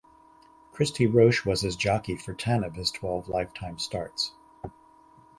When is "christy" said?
0.71-1.05